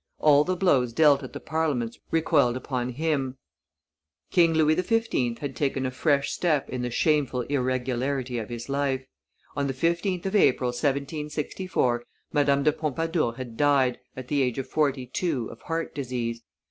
[0.17, 3.37] All the blows dealt at the Parliaments recoiled upon him.
[4.31, 5.37] King Louis XV.
[5.41, 9.05] had taken a fresh step in the shameful irregularity of his life;
[9.55, 12.03] on the 15th of April, 1764,
[12.33, 16.41] Madame de Pompadour had died, at the age of forty two, of heart disease.